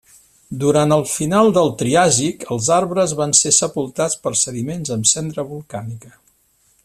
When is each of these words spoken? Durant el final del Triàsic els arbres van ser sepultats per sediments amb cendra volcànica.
Durant 0.61 0.93
el 0.95 1.03
final 1.11 1.51
del 1.57 1.69
Triàsic 1.81 2.47
els 2.55 2.71
arbres 2.77 3.15
van 3.21 3.37
ser 3.43 3.53
sepultats 3.61 4.19
per 4.25 4.35
sediments 4.45 4.95
amb 4.97 5.11
cendra 5.15 5.47
volcànica. 5.55 6.13